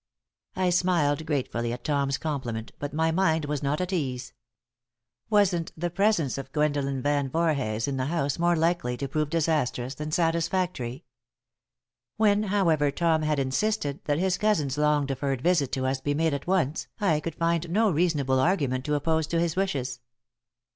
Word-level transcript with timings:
I 0.55 0.71
smiled 0.71 1.27
gratefully 1.27 1.71
at 1.71 1.83
Tom's 1.83 2.17
compliment, 2.17 2.71
but 2.79 2.91
my 2.91 3.11
mind 3.11 3.45
was 3.45 3.61
not 3.61 3.79
at 3.79 3.93
ease. 3.93 4.33
Wasn't 5.29 5.71
the 5.77 5.91
presence 5.91 6.39
of 6.39 6.51
Gwendolen 6.51 7.03
Van 7.03 7.29
Voorhees 7.29 7.87
in 7.87 7.97
the 7.97 8.07
house 8.07 8.39
more 8.39 8.55
likely 8.55 8.97
to 8.97 9.07
prove 9.07 9.29
disastrous 9.29 9.93
than 9.93 10.11
satisfactory? 10.11 11.05
When, 12.17 12.41
however, 12.49 12.89
Tom 12.89 13.21
had 13.21 13.37
insisted 13.37 13.99
that 14.05 14.17
his 14.17 14.39
cousin's 14.39 14.75
long 14.75 15.05
deferred 15.05 15.43
visit 15.43 15.71
to 15.73 15.85
us 15.85 16.01
be 16.01 16.15
made 16.15 16.33
at 16.33 16.47
once, 16.47 16.87
I 16.99 17.19
could 17.19 17.35
find 17.35 17.69
no 17.69 17.91
reasonable 17.91 18.39
argument 18.39 18.85
to 18.85 18.95
oppose 18.95 19.27
to 19.27 19.39
his 19.39 19.55
washes. 19.55 19.99